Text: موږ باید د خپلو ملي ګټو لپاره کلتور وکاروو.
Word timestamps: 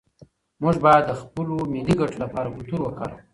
موږ 0.61 0.75
باید 0.85 1.03
د 1.07 1.11
خپلو 1.21 1.55
ملي 1.73 1.95
ګټو 2.01 2.17
لپاره 2.23 2.51
کلتور 2.55 2.79
وکاروو. 2.81 3.19